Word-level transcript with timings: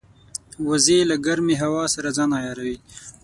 وزې 0.67 0.99
له 1.09 1.15
ګرمې 1.25 1.55
هوا 1.63 1.83
سره 1.93 2.09
ځان 2.17 2.29
عیاروي 2.39 2.77